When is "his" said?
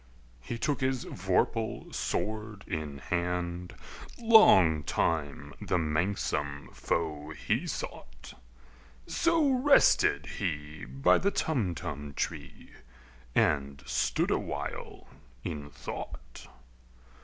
0.81-1.05